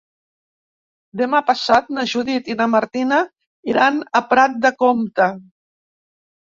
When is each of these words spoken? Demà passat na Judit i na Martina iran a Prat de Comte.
Demà 1.21 1.41
passat 1.49 1.93
na 1.99 2.07
Judit 2.13 2.51
i 2.53 2.57
na 2.63 2.69
Martina 2.77 3.23
iran 3.75 4.03
a 4.23 4.27
Prat 4.35 4.61
de 4.67 4.75
Comte. 4.85 5.35